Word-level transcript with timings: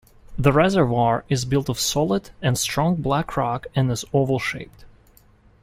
The 0.35 0.51
reservoir 0.51 1.25
is 1.29 1.45
built 1.45 1.69
of 1.69 1.79
solid 1.79 2.31
and 2.41 2.57
strong 2.57 2.95
black 3.03 3.37
rock 3.37 3.67
and 3.75 3.91
is 3.91 4.03
oval 4.13 4.39
shaped. 4.39 4.83